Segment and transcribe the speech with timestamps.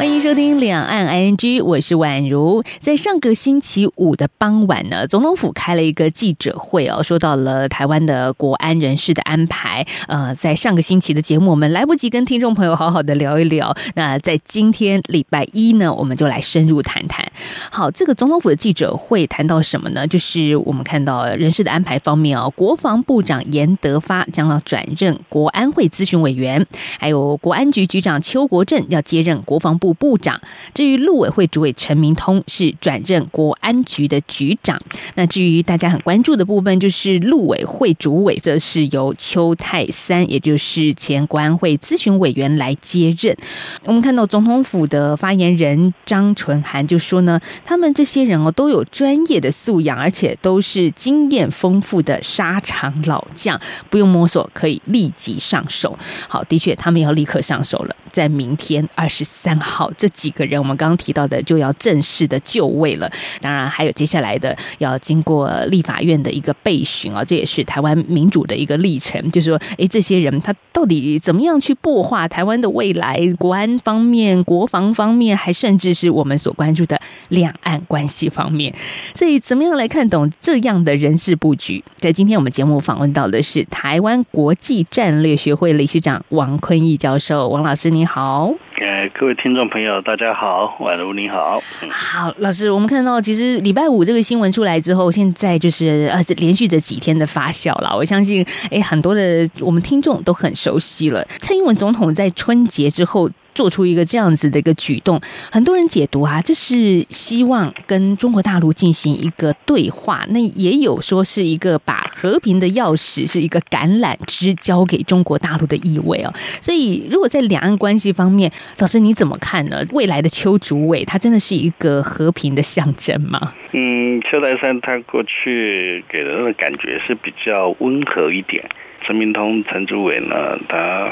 [0.00, 2.64] 欢迎收听两岸 ING，我是宛如。
[2.78, 9.86] 在上个星期五的傍晚呢，总统府开了一个记者会哦，说到了台湾的国安人士的安排。
[10.08, 13.76] 呃，在上个星期的节目，我们来不及跟听众朋友好好的聊一聊。
[13.94, 17.30] 那在今天礼拜一呢，我们就来深入谈谈。
[17.70, 20.06] 好，这个总统府的记者会谈到什么呢？
[20.06, 26.66] 就是我们看到人事的安排方面哦，国防部长严德发将要转任国安会咨询委员，
[26.98, 29.89] 还有国安局局长邱国正要接任国防部。
[29.94, 30.40] 部长，
[30.74, 34.80] 至于陆委会主委陈明通是转任国安局的局长。
[35.14, 43.36] 那至于大家很关注的部分，就是陆委会主委，则是由邱泰三，也就是前国安会咨询委员来接任。
[43.84, 55.98] 我们看到总统府的发言人张纯涵就说呢，他们这些人哦都有专业的素养，而且都是经验丰富的沙场老将，不用摸索，可以立即上手。
[56.28, 59.79] 好，的确，他们要立刻上手了，在明天二十三号。
[59.80, 63.10] 好，这几个人我们刚刚提到的就要正式的就位了。
[63.40, 69.18] 当然，还有接下来的要经过立法院的一个备询啊，这也是台湾民主的一个历程。
[69.32, 73.18] 就是说，哎，这些人他到底怎么样去擘画台湾的未来？
[73.38, 78.74] 国安方面、国防方面，还甚至是我们所关注的两岸关系方面。
[79.14, 81.82] 所以，怎么样来看懂这样的人事布局？
[81.96, 88.52] 在今天我们节目访问到的是台湾国际战略学会理事长王坤义教授，王老师你好。
[88.80, 91.62] 呃，各位听众朋友，大家好，宛如你好。
[91.90, 97.94] 好，老师，我们看到其实礼拜五这个新闻出来之后，现在就是呃连续这几天的发酵了。
[97.94, 101.22] 我相信，哎，很多的我们听众都很熟悉了。
[101.42, 103.30] 蔡英文总统在春节之后。
[103.54, 105.20] 做出一个这样子的一个举动，
[105.50, 110.26] 很多人解读啊，这是希望跟中国大陆进行一个对话。
[110.30, 116.32] 那也有说是一个把和平的钥匙是一个橄榄枝交给中国大陆的意味哦。
[116.60, 119.84] 所以，如果在两岸关系方面，老师你怎么看呢？
[119.92, 123.52] 未来的邱主委他真的是一个和平的象征吗？
[123.72, 128.68] 嗯，邱台山他过去给人的感觉是比较温和一点。
[129.02, 131.10] 陈明通、陈主委呢，他。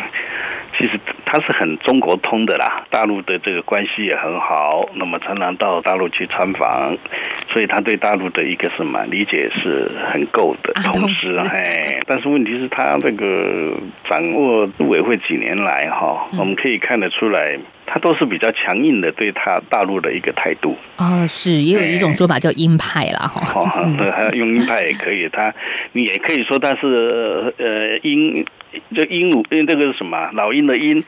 [0.76, 6.96] 其实他是很中国通的啦，大陆的这个关系也很好，那么常常到大陆去参访，
[7.50, 10.72] 所以他对大陆的一个什么理解是很够的。
[10.74, 13.72] 同时，哎，但是问题是，他这个
[14.08, 17.58] 掌握组委会几年来哈，我们可以看得出来。
[17.90, 20.76] 他都是比较强硬的，对他大陆的一个态度。
[20.96, 25.52] 啊，是也有一种说法叫鹰派啦，哈， 对，用鹰派也可以，他
[25.92, 28.44] 你也可以说他是呃鹰，
[28.94, 31.02] 就鹦鹉，因为这个是什么老鹰的鹰，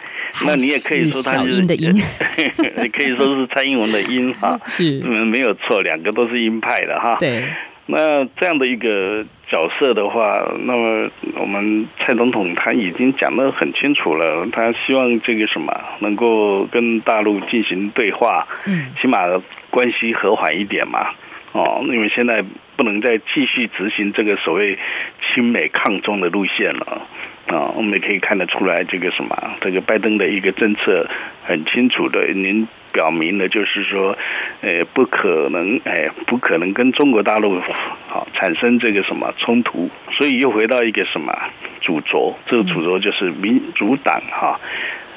[0.47, 1.93] 那你也可以说他是鹰的鹰，
[2.83, 7.45] 你可以说是蔡英文的鹰哈， 是，嗯，没有错，两个都是鹰派的哈，对，
[7.87, 9.25] 那这样的一个。
[9.51, 19.27] 角色的话，那么我们蔡总统他已经讲得很清楚了，他希望这个什么能够跟大陆进行对话，嗯，起码
[19.69, 21.09] 关系和缓一点嘛，
[21.53, 22.45] 哦，因为现在
[22.77, 24.79] 不能再继续执行这个所谓
[25.21, 27.03] 亲美抗中的路线了。
[27.47, 31.09] 啊，我们也可以看得出来，这个什么，这个拜登的一个政策
[31.43, 34.17] 很清楚的，您表明了，就是说，
[34.61, 37.61] 呃，不可能，哎，不可能跟中国大陆
[38.09, 41.37] 好产生这个什么冲突，所以又回到一个什么
[41.81, 44.61] 主轴，这个主轴就是民主党哈。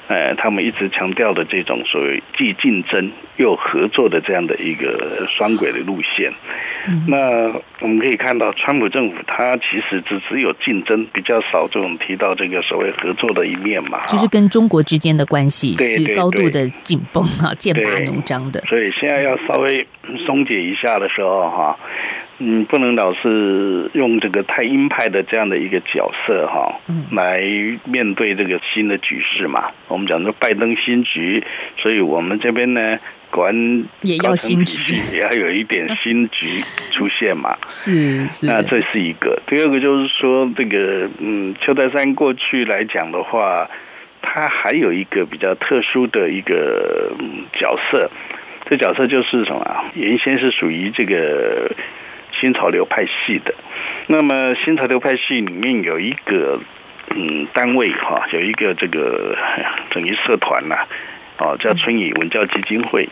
[0.07, 6.31] 呃，他们一直强调的这种所谓既竞争又合作的这样的一个双轨的路线，
[7.07, 14.05] 那我们可以看到，川普政府他其实只只有竞争，比较少这种提到这个所谓合作的一面嘛。
[14.07, 18.59] 就是跟中国之间的关系是高度的紧绷啊，剑拔弩张的。
[18.67, 19.87] 所以现在要稍微
[20.25, 21.79] 松解一下的时候，哈。
[22.39, 26.79] 嗯，不能老是用这个太鹰派的这样的一个角色哈，
[27.11, 27.41] 来
[27.85, 29.69] 面对这个新的局势嘛。
[29.87, 31.43] 我们讲说拜登新局，
[31.77, 32.97] 所以我们这边呢，
[33.29, 33.53] 管
[34.01, 37.55] 也要新局， 也要有一点新局 出现嘛。
[37.67, 39.39] 是是，那这是一个。
[39.45, 43.69] 第二个就是说，这个嗯，邱德山过去来讲的话，
[44.23, 47.13] 他还有一个比较特殊的一个
[47.53, 48.09] 角色，
[48.67, 49.85] 这角色就是什么？
[49.93, 51.71] 原先是属于这个。
[52.39, 53.53] 新潮流派系的，
[54.07, 56.59] 那么新潮流派系里面有一个
[57.15, 59.37] 嗯单位哈，有一个这个
[59.91, 60.85] 等于社团呐，
[61.37, 63.07] 哦叫春雨文教基金会。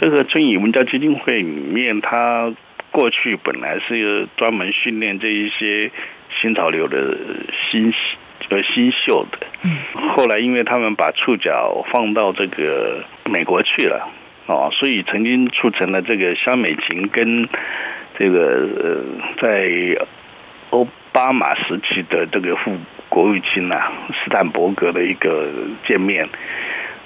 [0.00, 2.52] 这个春雨文教基金会里面，他
[2.90, 5.90] 过去本来是专门训练这一些
[6.40, 7.16] 新潮流的
[7.70, 7.92] 新
[8.48, 9.46] 呃新秀的。
[10.16, 14.08] 后来因为他们把触角放到这个美国去了，
[14.46, 17.48] 哦，所以曾经促成了这个肖美琴跟
[18.18, 19.04] 这个呃
[19.40, 19.70] 在
[20.70, 22.76] 奥巴马时期的这个副
[23.08, 25.48] 国务卿呐斯坦伯格的一个
[25.86, 26.28] 见面。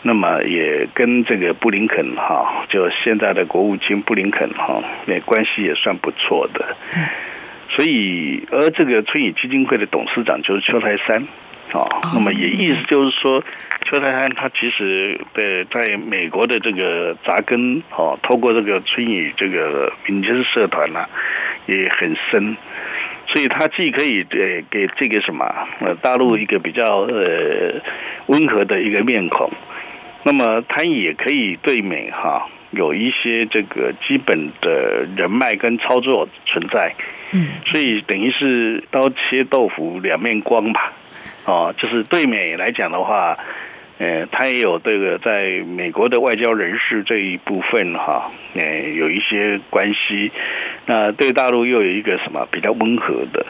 [0.03, 6.75] 那么也跟这个布林肯哈，就现在的国务卿布林肯哈，那关系也算不错的。
[7.69, 11.29] 所以，而这个春雨基金会的董事长就是邱泰山，
[11.73, 13.43] 啊，那么也意思就是说，
[13.85, 21.07] 邱泰山他其实的在美国的这个扎根，哦，透过这个春雨这个民间社团呢，
[21.67, 22.57] 也很深，
[23.29, 25.47] 所以他既可以呃给这个什么
[25.81, 27.81] 呃大陆一个比较呃
[28.27, 29.51] 温和的一个面孔，
[30.25, 36.95] 那么他也可以对美哈有一些这个基本的人脉跟操作存在。
[37.33, 40.93] 嗯，所以等于是刀切豆腐两面光吧，
[41.45, 43.37] 哦，就是对美来讲的话，
[43.99, 50.31] 呃，他也有这个在美国的外交人士这一部分哈，呃，有一些关系，
[50.87, 53.47] 那对大陆又有一个什么比较温和的，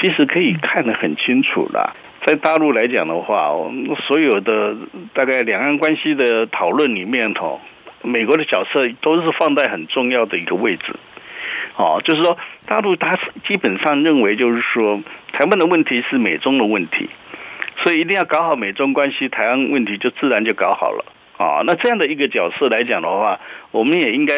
[0.00, 1.94] 其实可以看得很清楚了。
[2.24, 3.50] 在大陆来讲的话，
[4.06, 4.76] 所有的
[5.12, 7.60] 大概两岸关系的讨论里面头，
[8.02, 10.94] 美国的角色都是放在很重要的一个位置。
[11.74, 12.36] 哦，就是说，
[12.66, 13.18] 大陆他
[13.48, 15.00] 基本上认为，就是说，
[15.32, 17.08] 台湾的问题是美中的问题，
[17.82, 21.04] 所以一定要搞好美中关系，台湾问题就自然就搞好了。
[21.42, 23.38] 啊，那这样的一个角色来讲的话。
[23.72, 24.34] 我们也应该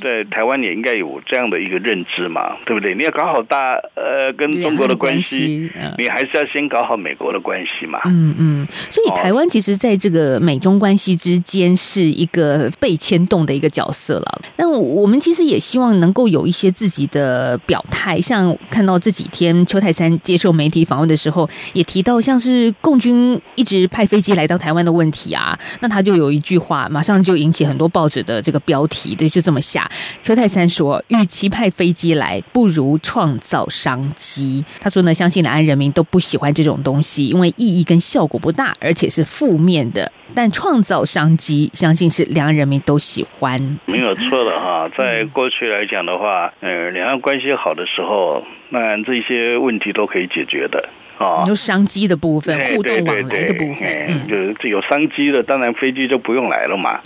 [0.00, 2.94] 在台湾也应该有这样的一个认知嘛，对不对？
[2.94, 7.98] 你要搞好大呃跟中国的关系，你还是要先搞好美国的关系嘛。
[8.04, 14.40] 嗯嗯，所以台湾其实在这个美中关系之间是一个被牵动的一个角色了。
[14.56, 28.58] 那我们其实也希望能够有一些自己的表态，像看到这几天邱泰山接受媒体访问的时候，也提到像是共军一直派飞机来到台湾的问题啊，那他就有一句话，马上就引起很多报纸的这个。
[28.70, 29.90] 标题对，就这么下。
[30.22, 40.12] 邱泰三说：“与其派飞机来，不如创造商机。”他说呢，相信两岸人民都不喜欢这种东西，因为意义跟效果不大，而且是负面的。
[40.34, 43.60] 但创造商机，相信是两岸人民都喜欢。
[43.86, 50.88] 没有错的哈，在过去来讲的话，呃，两岸关系好的时候，那这些问题都可以解决的
[51.20, 51.44] 啊。
[51.46, 57.00] 有商机的部分，互动往来的部分，嗯，就是有商机的，当然飞机就不用来了嘛。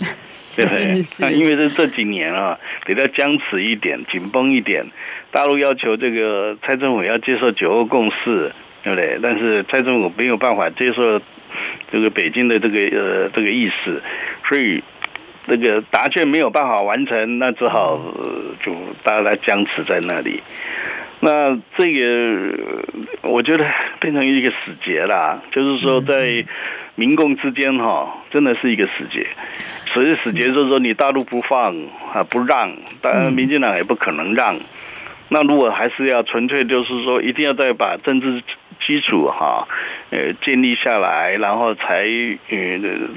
[0.55, 1.33] 对 不对？
[1.33, 4.85] 因为这这几年啊，比较僵持一点、紧绷一点。
[5.31, 8.49] 大陆要求这个蔡政府要接受九二共识，
[8.83, 9.19] 对不对？
[9.21, 11.19] 但是蔡政府没有办法接受
[11.91, 14.01] 这个北京的这个呃这个意思，
[14.47, 14.81] 所以
[15.45, 17.99] 这个答卷没有办法完成，那只好
[18.63, 18.73] 就
[19.03, 20.41] 大家来僵持在那里。
[21.25, 22.55] 那这个
[23.23, 23.65] 我觉得
[23.99, 26.45] 变成一个死结啦，就是说在
[26.93, 29.25] 民共之间哈，真的是一个死结。
[29.87, 31.75] 所以死结就是说，你大陆不放
[32.13, 34.55] 啊，不让，当然民进党也不可能让。
[35.29, 38.43] 那如果还是要纯粹，就是说，一定要再把政治
[38.85, 39.67] 基础哈，
[40.11, 42.05] 呃，建立下来，然后才
[42.51, 42.57] 呃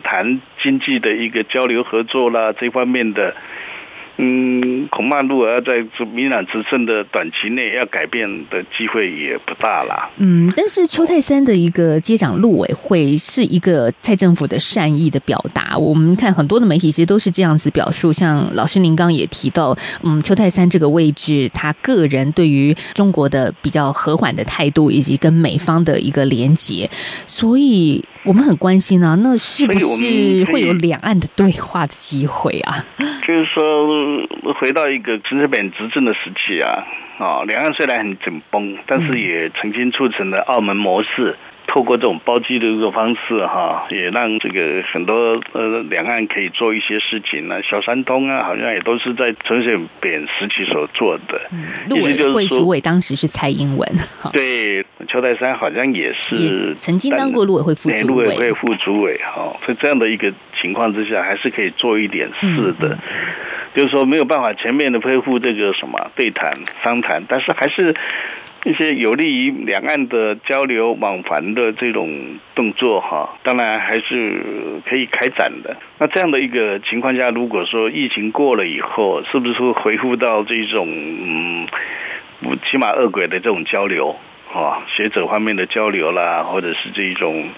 [0.03, 3.35] 谈经济的一个交流合作啦，这方面的。
[4.21, 10.11] 嗯，恐怕如果要在民朗执政的短期内要改变的机会也不大了。
[10.17, 15.79] 嗯，但是邱泰三的一个接掌陆委会是一个蔡政府的善意的表达。
[15.79, 18.13] 我们看很多的媒体其实都是这样子表述。
[18.13, 26.91] 像老师您刚也提到，嗯，邱泰三这个位置，他个人对于中国的比较和缓的态度，以及跟美方的一个连结，
[27.27, 32.85] 所以我们很关心啊，那是不是会有两岸的对话的机会啊？
[33.27, 34.27] 就是说。
[34.59, 36.83] 回到一个陈水扁执政的时期啊，
[37.19, 41.37] 啊，两岸虽然很紧绷，但是也曾经促成了澳门模式。
[41.71, 47.63] 透过这种包机的一个方式哈，也让这个很多呃两岸可以做一些事情呢。
[47.63, 51.39] 小三通啊，好像也都是在陈水扁时期所做的。
[51.91, 53.87] 陆委会主委当时是蔡英文。
[54.33, 58.25] 对，邱泰山好像也是曾经当过陆委会副主委。
[58.25, 62.99] 陆委会副主委哈，在这样的一个情况之下，还是可以做一点事的。
[63.75, 67.95] 就是说没有办法全面的恢复这个什么对谈商谈，但是还是。
[68.65, 74.43] 一些有利于两岸的交流往返的这种动作，哈，当然还是
[74.85, 75.77] 可以开展的。
[75.99, 81.69] 那这样的一个情况下，如果说疫情过了以后，是不是会恢复到这种嗯，
[82.69, 84.17] 起码二轨的这种交流，
[84.53, 87.49] 啊，学者方面的交流啦，或者是这一种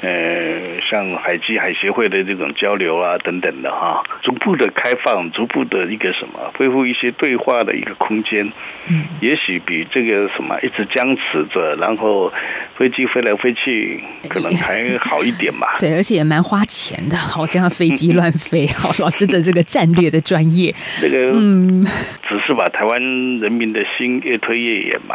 [0.00, 8.50] 呃，像海基海协会的这种交流啊，等等的哈，逐步的开放，逐步的一个什么，恢复一些对话的一个空间，
[8.88, 12.32] 嗯，也许比这个什么一直僵持着，然后
[12.76, 15.76] 飞机飞来飞去，可能还好一点吧。
[15.80, 21.84] 对，而且也蛮花钱的，好，这样飞机乱飞， 好，老师的这个战略的专业，这个嗯，
[22.26, 23.00] 只是把台湾
[23.38, 25.14] 人民的心越推越远嘛。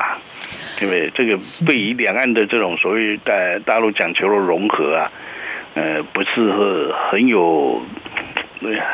[0.81, 5.11] 因为这个对于两岸的这种所谓在大陆讲求的融合啊，
[5.75, 7.81] 呃，不是很有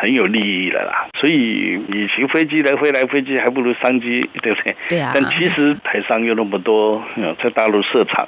[0.01, 1.07] 很有利益的啦。
[1.19, 4.75] 所以你骑飞机来飞来飞去，还不如商机，对不对？
[4.89, 5.11] 对啊。
[5.13, 7.03] 但其实台商有那么多，
[7.41, 8.27] 在大陆设厂。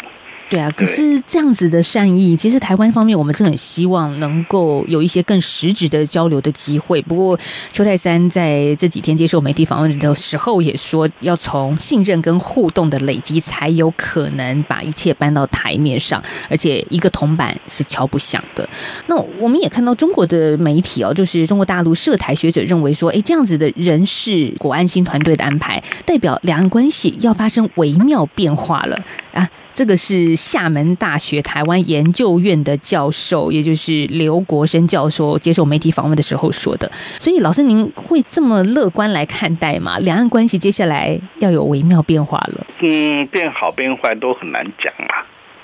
[0.52, 7.02] 对啊，可是这样子的善意，其实台湾方面我们是很希望能够有一些更实质的交流的机会。
[7.04, 7.40] 不过
[7.72, 16.22] 邱泰三在这几天接受媒体访问的时候也说，要从信任跟互动的累积，才有可能把一切搬到台面上。
[16.50, 18.68] 而且一个铜板是敲不响的。
[19.08, 29.00] 那我们也看到中国的媒体哦，就是中国大陆涉台学者认为说，哎，这样子的人事国安新团队的安排，代表两岸关系要发生微妙变化了
[29.32, 29.48] 啊。
[29.82, 36.88] 这个是厦门大学台湾研究院的教授，也就是刘国生教授接受媒体访问的时候说的。
[37.18, 39.98] 所以，老师您会这么乐观来看待吗？
[39.98, 42.68] 两岸关系接下来要有微妙变化了？
[42.82, 44.94] 嗯，变好变坏都很难讲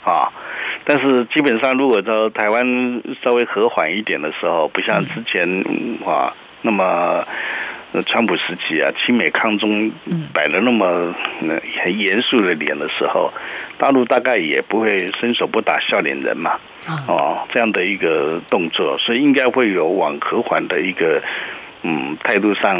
[0.03, 0.33] 啊，啊！
[0.83, 2.65] 但是基本上，如果说台湾
[3.23, 5.47] 稍微和缓一点的时候，不像之前
[6.03, 6.33] 啊
[6.63, 7.23] 那么。
[7.93, 9.91] 那川普时期啊，亲美抗中
[10.33, 11.15] 摆了那么
[11.83, 13.31] 很严肃的脸的时候，
[13.77, 16.59] 大陆大概也不会伸手不打笑脸人嘛，
[17.07, 21.23] 哦，这样的一个动作，所以应该会有往和缓的一个
[21.83, 22.77] 嗯态度上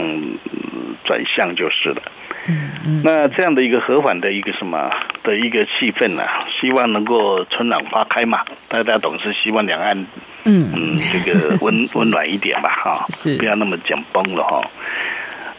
[1.06, 2.02] 转向就是了。
[2.48, 4.90] 嗯那这样的一个和缓的一个什么
[5.24, 6.24] 的一个气氛呢？
[6.60, 8.40] 希望能够春暖花开嘛，
[8.70, 10.06] 大家总是希望两岸。
[10.46, 14.62] 嗯嗯，这个温 温暖一点吧，哈，是不要那么紧绷了哈。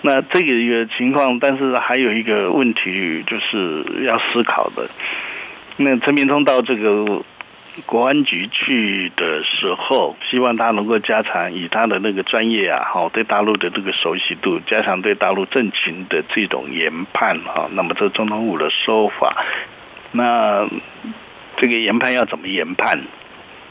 [0.00, 4.88] 那这个一个情况，但是还有一个问题，就是要思考的。
[5.76, 7.22] 那陈明通到这个
[7.86, 17.68] 国安局去的时候，希望他能够加强以他的那个专业啊，哈，对大陆的这个熟悉度，加强对大陆政情的这种研判哈。
[17.72, 19.44] 那么这总统府的说法，
[20.12, 20.68] 那
[21.56, 23.00] 这个研判要怎么研判，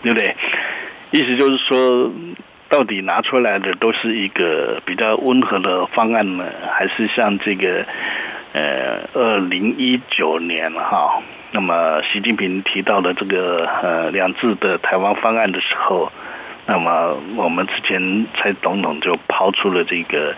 [0.03, 0.35] 对不对？
[1.11, 2.11] 意思就是说，
[2.69, 7.85] 到底拿出来的都是一个比较温和的方案呢，还是像这个
[8.53, 16.11] 呃，二零一九年哈，那么习近平提到的这个呃两制的台湾方案的时候，
[16.65, 20.33] 那么我们之前蔡总统就抛出了这个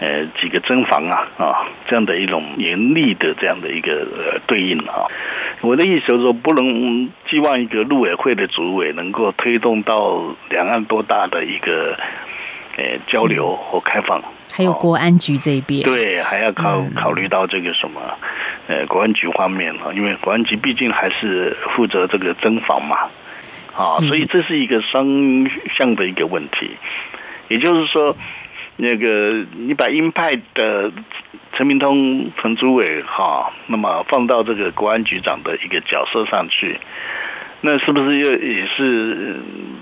[0.00, 5.06] 呃几个征防啊啊这样的一种严厉的这样的一个呃对应啊。
[5.60, 11.98] 我的意思就是说，不能寄望一个陆委会的主委能够推动到两岸多大的一个
[12.76, 14.22] 呃交流和开放。
[14.58, 18.00] 还有国安局这边，对，还要考考虑到这个什么
[18.66, 22.96] 呃国安局方面啊，因为国安局毕竟还是负责这个侦防嘛，
[23.76, 25.06] 啊，所以这是一个双
[25.76, 26.76] 向的一个问题。
[27.46, 28.16] 也就是说，
[28.74, 30.90] 那个你把鹰派的。
[31.56, 36.78] 陈明通、陈主委，哈，那么放到这个国安局长的一个角色上去，
[37.60, 39.36] 那是不是又也是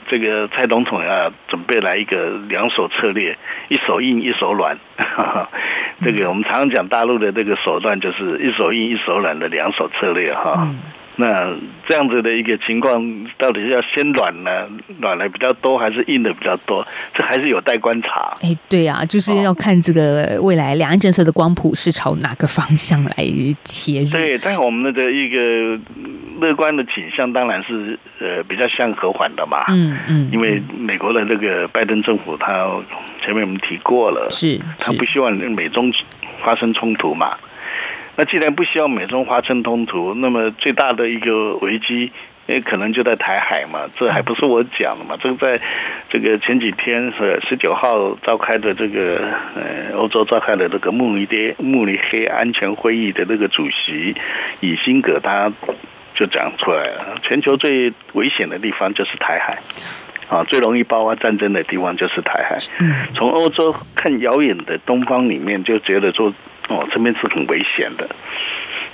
[0.09, 3.37] 这个蔡总统要准备来一个两手策略，
[3.69, 4.79] 一手硬一手软？
[6.03, 10.69] 这个我们常常讲大陆的这个手段，就是一手硬一手软的两手策略，哈。
[11.17, 11.51] 那
[11.89, 13.03] 这样子的一个情况，
[13.39, 14.69] 到底是要先软呢，
[15.01, 16.87] 软的比较多，还是硬的比较多？
[17.15, 18.37] 这还是有待观察。
[18.43, 23.15] 哎，对呀，就是要看这个未来两岸政策的光谱是朝哪个方向来
[23.65, 24.11] 切入。
[24.11, 25.79] 对，但我们的一个
[26.39, 29.65] 乐观的倾向，当然是呃比较向和缓的嘛。
[29.69, 32.71] 嗯嗯，因为美国的这个拜登政府，他
[33.25, 35.91] 前面我们提过了，是他不希望美中
[36.45, 37.37] 发生冲突嘛。
[38.17, 42.11] 那既然不希望美中发生冲突，那么最大的一个危机，
[42.47, 43.81] 诶，可能就在台海嘛。
[43.95, 45.19] 这还不是我讲的嘛？
[45.21, 45.61] 这个在
[46.09, 49.21] 这个前几天是十九号召开的这个
[49.55, 54.15] 呃欧洲召开的这个慕尼黑慕尼黑安全会议的那个主席
[54.61, 55.53] 以辛格他
[56.15, 59.59] 就讲出来了：全球最危险的地方就是台海，
[60.29, 62.57] 啊，最容易爆发战争的地方就是台海。
[63.15, 66.33] 从欧洲看遥远的东方里面，就觉得说。
[66.69, 68.09] 哦，这边是很危险的。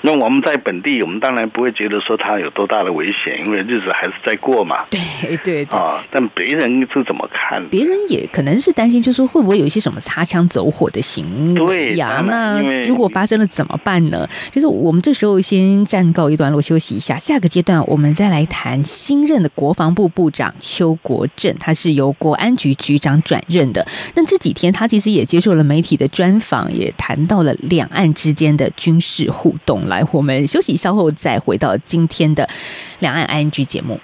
[0.05, 4.85] 那我们在本地，我们当然不会觉得说它有多大的危险，因为日子还是在过嘛。
[4.91, 5.01] 对
[5.45, 5.79] 对对。
[5.79, 7.65] 啊，但别人是怎么看？
[7.69, 12.25] 别人也可能是担心，就说会不会有一些什么擦枪走火的行为呀？
[12.29, 14.29] 那如果发生了怎么办呢？
[14.51, 17.17] 就是我们这时候先暂告一段落，休息一下。
[17.17, 23.87] 下个阶段我们再来谈新任的国防部部长邱国正，他是由国安局局长转任的。
[24.17, 29.81] 那这几天他其实也接受了媒体的专访，也谈到了两岸之间的军事互动。
[29.93, 32.49] 来，我们休息稍后再回到今天的
[33.01, 34.01] 两岸 ING 节目。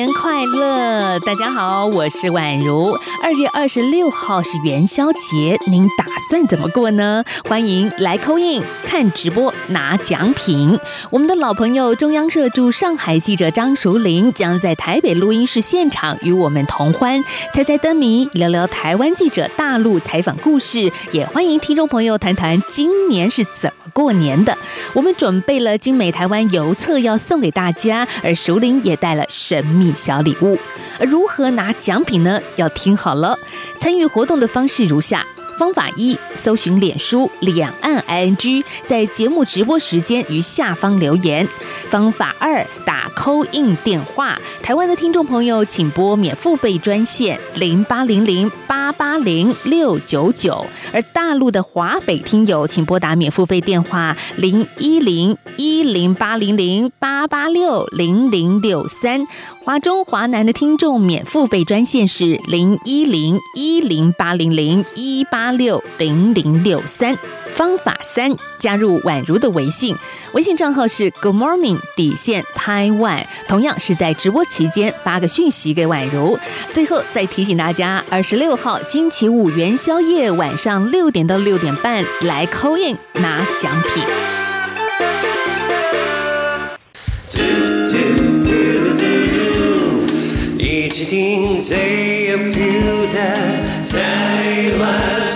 [0.00, 2.98] 年快乐，大家好，我是宛如。
[3.22, 7.22] 二月二十六号是元宵节，您打算怎么过呢？
[7.46, 10.78] 欢迎来扣印看直播拿奖品。
[11.10, 20.90] 我们的老朋友中央社驻上海记者张淑玲将在台北录音室现场与我们同欢，猜猜灯谜，聊聊台湾记者大陆采访故事。
[21.12, 24.56] 也欢迎听众朋友谈谈今年是怎么过年的。
[24.94, 29.62] 我们准备了精美台湾邮册要送给大家，而淑玲也带了神。
[29.80, 30.58] 秘小礼物，
[31.00, 32.40] 如何拿奖品呢？
[32.56, 33.38] 要听好了。
[33.80, 35.24] 参与活动的方式如下：
[35.60, 41.46] 方法一，搜寻脸书两岸 ING，在节目直播时间于下方留言；
[41.90, 50.64] 方法二，打扣印电话，台湾的听众朋友请拨免付费专线零八零零八八零六九九，
[50.94, 59.26] 而大陆的华北听友请拨打免付费电话零一零一零八零零八八六零零六三。
[59.62, 67.16] 华中华南的听众免付费专线是零一零一零八零零一八六零零六三。
[67.56, 69.94] 方法三，加入宛如的微信，
[70.32, 76.38] 微信账号是 Good Morning 底线 Taiwan，同样是在直播期间发个讯息给宛如。
[76.72, 84.02] 最后再提醒大家，二十六号星期五元宵夜晚上六点到六点半来 Coin 拿奖品。
[90.56, 95.29] 一起听最有 feel 台湾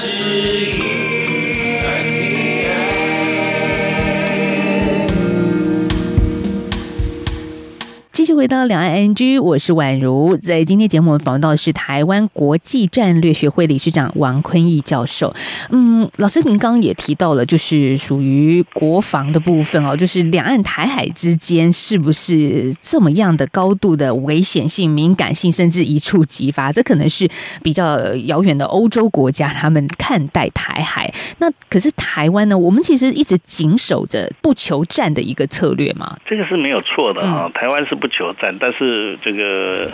[8.25, 10.35] 继续回到两岸 NG，我是宛如。
[10.39, 15.31] 在今天节目我们访问到的是台湾国际战略学会理事长王坤义教授。
[15.69, 26.73] 嗯，老师，您刚刚也提到了，就是属于国防的部分哦，就是两岸台海之间是不是这么样的高度的危险性、敏感性，甚至一触即发？
[26.73, 27.29] 这可能是
[27.63, 31.13] 比较遥远的欧洲国家他们看待台海。
[31.37, 32.57] 那可是台湾呢？
[32.57, 36.17] 我们其实一直紧守着不求战的一个策略嘛。
[36.25, 38.09] 这个是没有错的啊，台湾是不。
[38.15, 39.91] 不求战，但是这个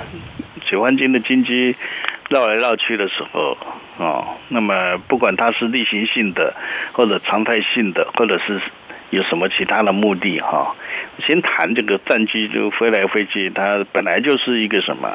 [0.68, 1.74] 解放军的军机
[2.28, 3.56] 绕来绕去的时候，
[3.96, 6.54] 哦，那么不管它是例行性的，
[6.92, 8.60] 或者常态性的，或者是
[9.08, 10.76] 有什么其他的目的，哈，
[11.26, 15.08] 先谈这个战机就飞来飞去，它本来就是一个什么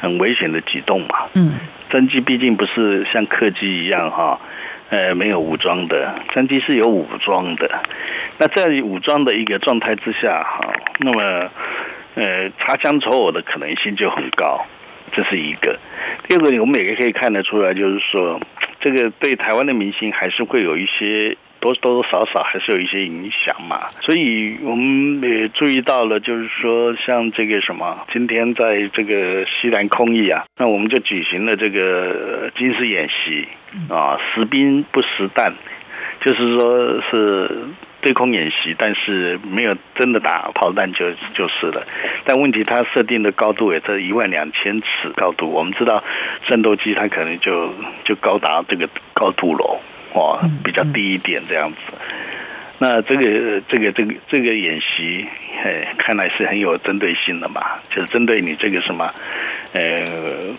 [0.00, 1.26] 很危险的举动嘛。
[1.34, 1.52] 嗯，
[1.90, 4.40] 战机毕竟不是像客机一样，哈，
[4.88, 7.82] 呃，没有武装的，战机是有武装的。
[8.38, 11.50] 那在武装的一个状态之下，哈，那么。
[12.18, 14.66] 呃，擦枪走火的可能性就很高，
[15.12, 15.78] 这是一个。
[16.28, 18.40] 第二个，我们也可以看得出来，就是说，
[18.80, 23.86] 这个对台湾的明星还是会有一些多多多少少还是有一些影响嘛。
[24.00, 33.46] 所以我们也注意到了，就是说，像这个什么，今天在这个西南空域啊，那我们就举行了这个军事演习
[33.88, 35.54] 啊，实兵不实弹，
[36.20, 37.48] 就是说是。
[38.00, 41.84] 对空演习，但是没有真的打炮弹就就是了。
[42.24, 45.50] 但问题它设定的高度也在一万两千尺高度。
[45.50, 46.04] 我们知道
[46.46, 49.80] 战斗机它可能就就高达这个高度了，
[50.12, 51.78] 哦，比较低一点这样子。
[52.78, 55.26] 那这个这个这个这个演习，
[55.64, 59.12] 哎，看来是很有针对性的嘛，就是针对你这个什么
[59.72, 60.04] 呃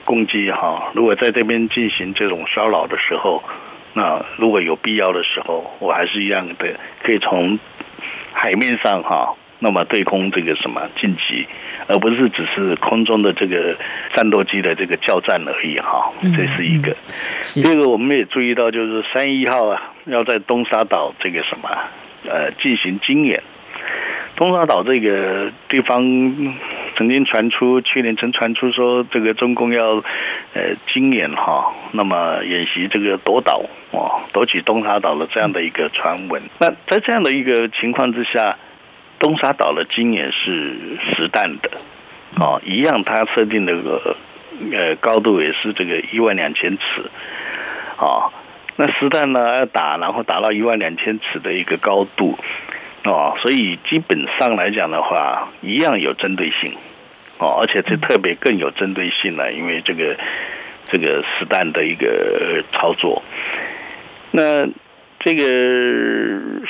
[0.03, 0.91] 攻击哈。
[0.93, 3.41] 如果在这边进行这种骚扰的时候。
[3.93, 7.59] 那如果有必要的时候，我还是一样的，可以从
[8.31, 11.47] 海面上哈，那么对空这个什么晋级，
[11.87, 13.75] 而不是只是空中的这个
[14.13, 16.13] 战斗机的这个交战而已哈。
[16.21, 16.95] 这是一个。
[17.55, 21.69] 第二个，我们也注意到，就是三一号啊，要在东沙岛这个什么
[22.27, 23.41] 呃进行军演。
[24.35, 26.01] 东沙岛这个地方
[26.99, 30.03] 曾经传出，去年曾传出说，这个中共要
[30.53, 36.41] 呃经演哈，那么演习这个夺岛哦，夺取东沙岛的这样的一个传闻。
[36.59, 38.57] 那在这样的一个情况之下，
[39.17, 41.71] 东沙岛的经演是实弹的，
[42.37, 44.17] 哦，一样，它设定的个
[44.73, 47.09] 呃高度也是这个一万两千尺，
[47.95, 48.27] 啊。
[48.75, 52.37] 那实弹呢要打，然后打到一万两千尺的一个高度，
[53.09, 56.71] 哦，所以基本上来讲的话，一样有针对性，
[57.39, 60.15] 哦，而且这特别更有针对性了，因为这个
[60.91, 63.23] 这个实弹的一个操作。
[64.29, 64.67] 那
[65.19, 65.43] 这个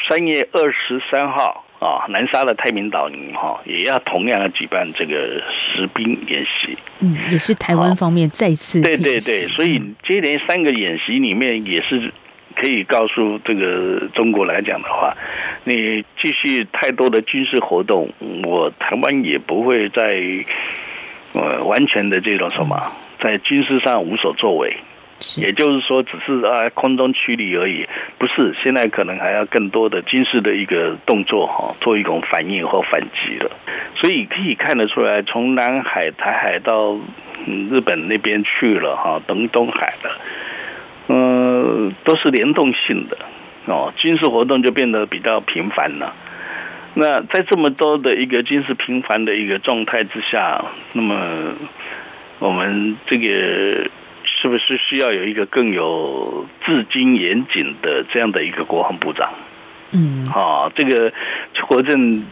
[0.07, 5.43] 三月二十三号啊，南沙的太平岛宁哈也要同样的举办这个
[5.75, 6.77] 实兵演习。
[7.01, 12.13] 嗯，也是台湾方面再次对对对，所以接连三个演习里面也是
[12.59, 15.15] 可以告诉这个中国来讲的话，
[15.63, 18.09] 你继续太多的军事活动，
[18.43, 20.21] 我台湾也不会在
[21.33, 24.75] 呃完全的这种什么在军事上无所作为。
[25.35, 27.85] 也就是说，只是啊空中驱离而已，
[28.17, 33.51] 不是现在可能还要更多的军事的一个动作哈，做一种反应或反击了。
[33.95, 36.97] 所以可以看得出来，从南海、台海到
[37.69, 40.09] 日本那边去了哈，等东海的，
[41.09, 43.17] 嗯，都是联动性的
[43.65, 46.15] 哦，军事活动就变得比较频繁了。
[46.93, 51.55] 那在这么多的一个军事频繁的一个状态之下，那么
[52.39, 53.89] 我们这个。
[54.41, 59.27] 是不是需要有一个更有至今严谨的这样的一个国防部长？
[59.91, 61.11] 嗯，啊，这个
[61.67, 62.23] 国政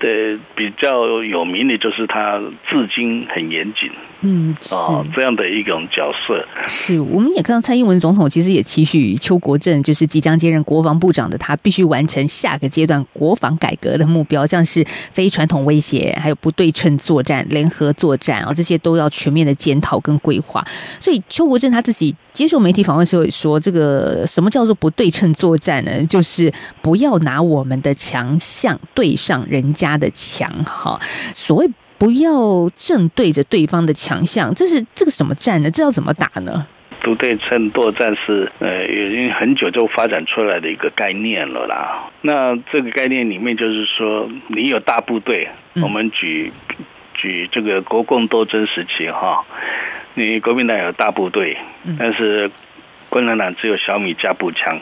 [0.00, 3.90] 的比较有名的就是他至今很严谨。
[4.22, 20.66] 嗯，哦，这样的一种角色是，我们也看到蔡英文总统其实也期许邱国正，就是即将接任国防部长的他，必须完成下个阶段国防改革的目标，像是非传统威胁，还有不对称作战、联合作战啊，这些都要全面的检讨跟规划。
[20.98, 26.02] 所以邱国正他自己接受媒体访问时候也说，这个什么叫做不对称作战呢？
[26.06, 30.98] 就是不要拿我们的强项对上人家的强，哈，
[31.34, 31.68] 所谓。
[31.98, 35.70] 不要正对着对方的强项，这是这个什么战呢？
[35.70, 36.66] 这要怎么打呢？
[37.00, 42.10] 不对称作战是呃，已经很久就发展出来的一个概念了啦。
[42.20, 46.52] 那这个概念里面就是说，你有大部队，我们举
[47.14, 49.46] 举这个国共斗争时期哈，
[50.12, 51.56] 你国民党有大部队，
[51.98, 52.50] 但是
[53.08, 54.78] 共产党只有小米加步枪，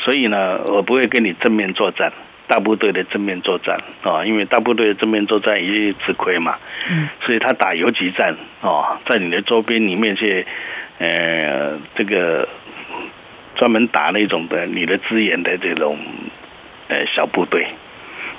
[0.00, 2.12] 所以呢，我不会跟你正面作战。
[2.52, 6.58] 大部队的正面作战啊，因为大部队的正面作战一定吃亏嘛，
[6.90, 10.46] 嗯，所以他打游击战啊，在你的周边里面去，
[10.98, 12.46] 呃，这个
[13.54, 15.96] 专门打那种的你的资源的这种
[16.88, 17.66] 呃小部队。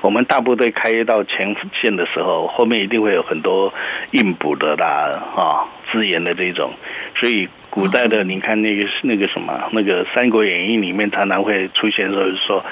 [0.03, 3.73] 我们大部队开到前线的时候，后面一定会有很多
[4.11, 6.73] 硬补的啦啊资源的这种，
[7.15, 7.49] 所以。
[7.73, 12.63] 古代的，你看那个那个什么，那个《三国演义》里面常常会出现，说是说，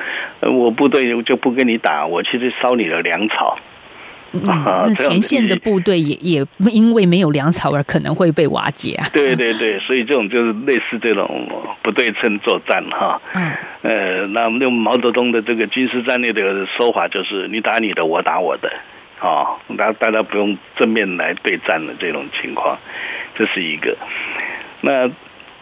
[0.42, 3.58] 我部队就不跟你打，我其实烧你的粮草。
[4.32, 9.06] 那前线的部队也也因为没有粮草而可能会被瓦解啊。
[9.12, 11.50] 对对对，所以这种就是类似这种
[11.82, 13.22] 不对称作战哈。
[13.34, 13.52] 嗯。
[13.84, 18.72] 呃，那用毛泽东的这个军事战略的说法，就是你打你的，我打我的，
[19.20, 22.78] 啊，大大家不用正面来对战的这种情况，
[23.36, 23.98] 这是一个。
[24.82, 25.10] 那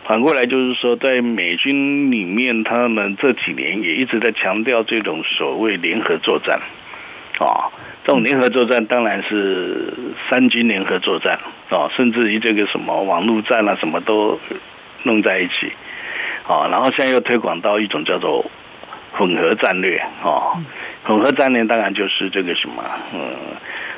[0.05, 6.60] 反过来就是说，在美军里面，他们这几年也一直在强调这种所谓联合作战，
[7.39, 7.71] 啊，
[8.04, 9.93] 这种联合作战当然是
[10.30, 14.39] 三军联合作战啊，甚至于这个什么网络战啊，什么都
[15.04, 15.71] 弄在一起，
[16.47, 18.45] 啊，然后现在又推广到一种叫做
[19.13, 20.54] 混合战略啊，
[21.04, 23.36] 混合战略当然就是这个什么，嗯。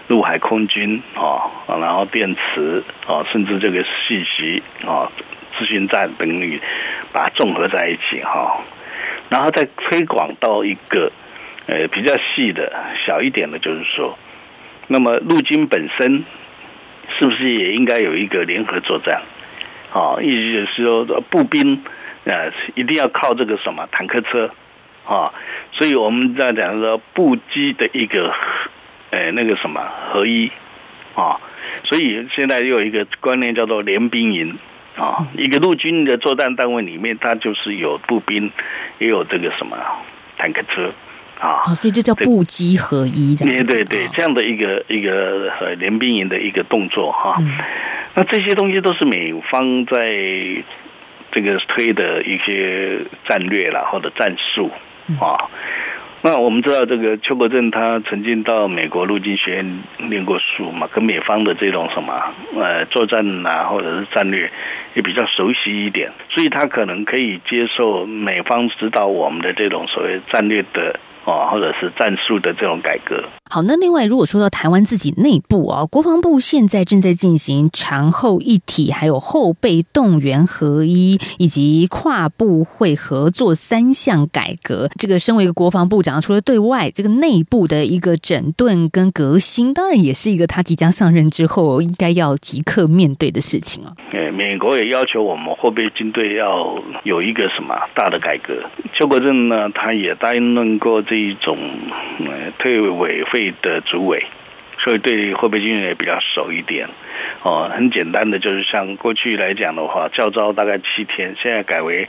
[0.08, 5.10] 陆海空军啊，然后电磁啊，甚至这个信息啊、
[5.58, 6.60] 资讯站等于
[7.13, 8.60] 把它综合在一起哈，
[9.30, 11.10] 然后再推广到一个
[11.67, 12.71] 呃比较细的
[13.06, 14.17] 小一点的，就是说，
[14.88, 16.24] 那么陆军本身
[17.17, 19.21] 是不是也应该有一个联合作战？
[19.93, 21.84] 啊，意思就是说步兵
[22.26, 24.52] 呃一定要靠这个什么坦克车
[25.06, 25.34] 啊，
[25.71, 28.34] 所以我们在讲说步机的一个。
[29.13, 30.50] 呃，那个什么合一
[31.15, 31.38] 啊，
[31.84, 34.58] 所以现在又有一个观念叫做联兵营
[34.95, 35.28] 啊。
[35.36, 38.50] 一个陆军的作战单位里面，它就是有步兵，
[39.00, 39.76] 也有这个什么
[40.38, 40.93] 坦克车
[41.41, 41.75] 啊。
[41.75, 43.36] 所以这叫步机合一。
[43.36, 47.36] 对对对，这样的一个一个联兵营的一个动作哈。
[48.13, 50.15] 那这些东西都是美方在
[51.32, 54.69] 这个推的一些战略啦，或者战术
[55.19, 55.49] 啊。
[56.23, 62.21] 那我们知道，这个邱国正他曾经到美国陆军学院念过书嘛，跟美方的这种什么
[62.56, 64.51] 呃作战啊，或者是战略
[64.93, 70.99] 也比较熟悉一点，所以他可能可以接受美方指导我们的这种所谓战略的。
[71.25, 73.23] 啊，或者是战术的这种改革。
[73.53, 84.87] 好，那另外如果说到台湾自己内部啊，国防部现在正在进行长后一体，还有后备动员合一，以及跨部会合作三项改革。
[84.97, 93.91] 这个身为一个国防部长，除了对外这个内部的一个整顿跟革新，当然也是一个他即将上任之后应该要即刻面对的事情啊。
[94.13, 98.53] 诶，美国也要求我们后备军队要有一个什么大的改革。
[98.93, 101.57] 邱国正呢，他也担任过这一种
[102.19, 104.23] 呃退委会的主委，
[104.77, 106.88] 所以对后备军人也比较熟一点。
[107.43, 112.08] 哦，很简单的，就是像过去来讲的话，教招大概七天，现在改为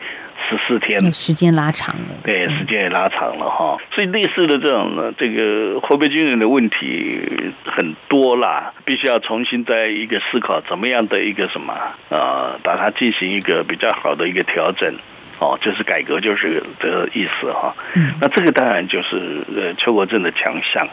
[0.49, 2.15] 十四天，时间拉长了。
[2.25, 3.79] 对，时间也拉长了哈。
[3.95, 7.21] 所以类似的这种呢，这个后备军人的问题
[7.65, 11.73] 很多啦，必须要重新再一个思考，怎么样的一个什么
[12.11, 14.95] 啊，把它进行一个比较好的一个调整。
[15.39, 17.75] 哦，就是改革，就是这个意思哈。
[17.95, 20.87] 嗯，那这个当然就是呃邱国正的强项。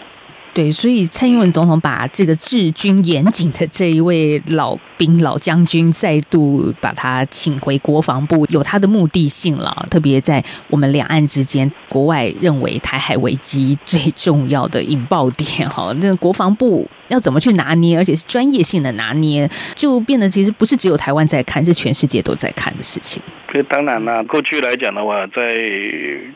[0.59, 9.87] 对，所以蔡英文总统把这个治军严谨的这一位老兵、老将军再度把他请回国防部，有他的目的性了。
[9.89, 23.23] 特别在我们两岸之间，国外认为台海危机最重要的引爆点，哈，那国防部要怎么去拿捏，而且是专业性的拿捏，就变得其实不是只有台湾在看，是全世界都在看的事情。
[23.53, 25.57] 这当然啦，过去来讲的话，在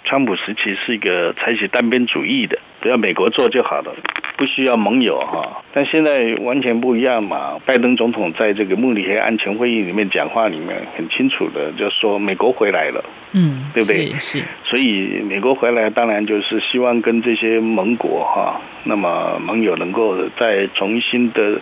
[0.06, 3.96] 川普时期是一个采取单边主义的，只要美国做就好了，
[4.36, 5.64] 不需要盟友哈。
[5.74, 14.14] 但现在完全不一样嘛，拜登总统在这个慕尼黑安全会议里面讲话里面很清楚的就说美国回来了，嗯，对不对？
[14.20, 14.44] 是。
[14.66, 21.62] 所以美国回来，当然就是希望跟这些盟国哈，那么盟友能够再重新的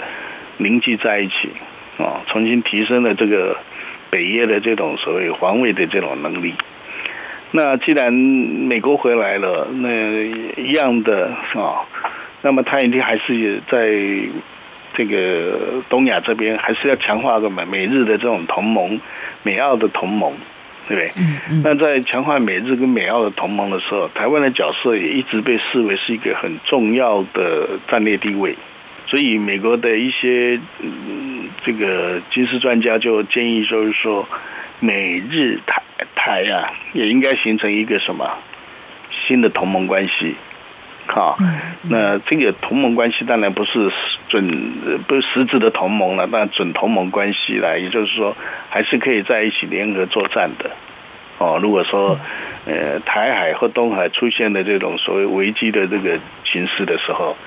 [0.58, 1.52] 凝聚在一起
[2.00, 3.56] 啊，重新提升了这个。
[4.12, 6.54] 北约的这种所谓防卫的这种能力，
[7.52, 9.90] 那既然美国回来了，那
[10.62, 11.84] 一样的啊，
[12.42, 13.92] 那么他一定还是在
[14.94, 19.00] 这个东亚这边，还是要强化个美美日的这种同盟，
[19.44, 20.34] 美澳的同盟，
[20.88, 21.12] 对不对？
[21.18, 21.62] 嗯嗯。
[21.64, 28.56] 那在强化美日跟美澳的同盟的时候，台湾的角色也一直被视为是一个很重要的战略地位。
[29.08, 34.26] 所以，美国的一些嗯，这个军事专家就建议，就是说，
[34.82, 35.82] 美日台
[36.16, 38.40] 台啊，也应该形成一个什么
[39.12, 40.36] 新的同盟关系，
[41.06, 41.38] 好，
[41.84, 43.92] 那这个同盟关系当然不是
[44.28, 48.36] 准不是实质的同盟了，但准同盟关系了，也就是说，
[48.70, 50.72] 还是可以在一起联合作战的。
[51.38, 52.20] 哦，如果说
[52.66, 57.38] 呃，台海或东海出现的这种所谓危机的这个形势的时候。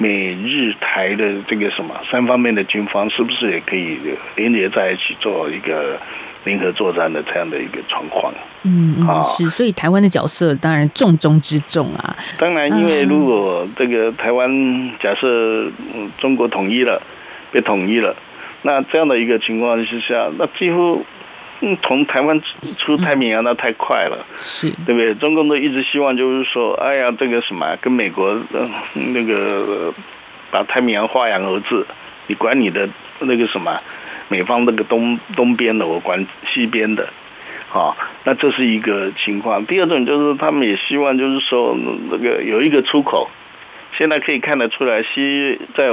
[0.00, 3.98] 美日台的这个什么三方面的军方，是不是也可以
[4.36, 6.00] 连接在一起做一个
[6.48, 8.32] 联合作战的这样的一个状况？
[8.62, 12.16] 嗯嗯，是，所以台湾的角色当然重中之重啊。
[12.38, 14.50] 当然，因为如果这个台湾
[14.98, 15.70] 假设
[16.18, 17.00] 中国统一了，
[17.52, 18.16] 被统一了，
[18.62, 21.04] 那这样的一个情况之下，那几乎。
[21.60, 22.40] 嗯，从台湾
[22.76, 25.12] 出太平洋那太快了，是对不对？
[25.16, 28.40] 中共都一直希望就是说，哎呀，这个什么，跟美国
[28.94, 29.92] 那个
[30.52, 31.84] 把太平洋画洋而治，
[32.28, 33.76] 你管你的那个什么，
[34.28, 37.08] 美方那个东东边的，我管西边的，
[37.72, 39.66] 啊，那这是一个情况。
[39.66, 41.76] 第二种就是他们也希望就是说，
[42.10, 43.30] 那个有一个出口，
[43.96, 45.90] 现在可以看得出来，西在。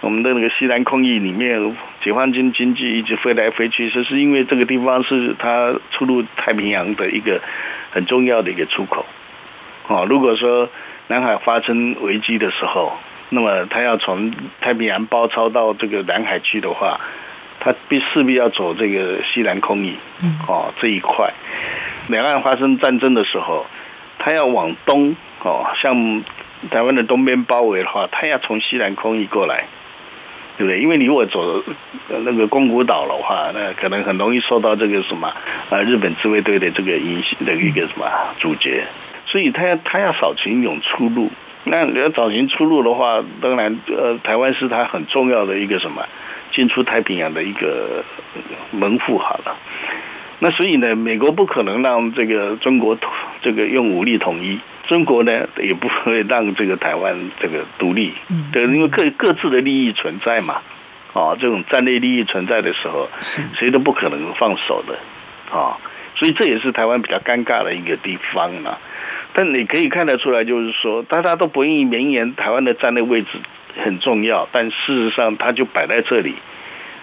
[0.00, 7.40] 我们的那个西南空域里面，解放军经济一直飞来飞去，就是因为这个地方是它出入太平洋的一个
[7.90, 9.04] 很重要的一个出口。
[9.88, 10.70] 啊，如果说
[11.08, 12.92] 南海发生危机的时候，
[13.30, 17.00] 那么它要从太平洋包抄到这个南海去的话，
[17.72, 19.94] 它必势必要走这个西南空域。
[20.46, 21.32] 哦，这一块，
[22.08, 23.66] 两岸发生战争的时候，
[24.18, 26.24] 他要往东哦，像
[26.70, 29.64] 台湾的东边包围的话，他要从西南空域过来。
[30.56, 30.80] 对不对？
[30.80, 31.62] 因为你如果走
[32.08, 35.32] 那个宫古岛的话，那可能很容易受到这个什么
[35.70, 38.04] 啊日本自卫队的这个影响的一个什么
[38.40, 38.82] 阻截，
[39.24, 41.30] 所以他要他要找寻一种出路。
[41.62, 46.04] 那要找寻出路的话，当然呃台湾是他很重要的一个什么
[46.52, 48.04] 进出太平洋的一个
[48.70, 49.56] 门户好了。
[50.40, 52.96] 那所以呢，美国不可能让这个中国
[53.42, 54.58] 这个用武力统一。
[54.86, 58.14] 中国呢，也不会让这个台湾这个独立，
[58.50, 60.62] 对，因为各各自的利益存在嘛，
[61.12, 63.06] 啊，这种战略利益存在的时候，
[63.52, 64.98] 谁都不可能放手的，
[65.54, 65.76] 啊，
[66.14, 68.78] 所以这也是台湾比较尴尬的一个地方啊。
[69.34, 73.28] 但你可以看得出来，就是说大家都不愿意绵延台湾的战略位置
[73.82, 76.34] 很重要，但事实上它就摆在这里，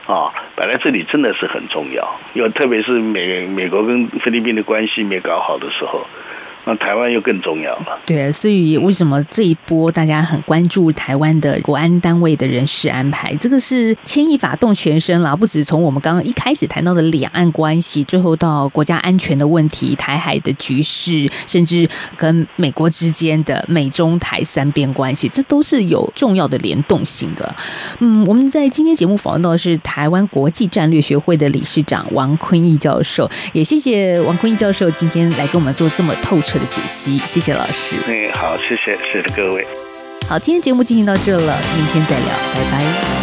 [0.06, 6.06] 啊，摆在这里真的是很重要，因为特别是美美国跟菲律宾的关系没搞好的时候。
[6.66, 8.00] 那台湾又更重要了。
[8.06, 13.36] 对，所以为什么这一波大家很关注台湾的国安单位的人事安排？
[13.36, 27.56] 这个是牵一发动全身啦，不止从我们刚刚一开始谈到的两岸关系，最后到国家安全的问题、台海的局势，甚至跟美国之间的美中台三边关系，这都是有重要的联动性的。
[28.00, 37.98] 嗯，我们在今天节目访问到的是台湾国际战略学会的理事长王坤义教授，也谢谢王坤义教授今天来跟我们做这么透彻彻的解析，谢谢老师。
[38.08, 39.68] 嗯，好，谢谢，谢谢各位。
[40.30, 43.15] 好，今天节目进行到这了，明天再聊，拜拜。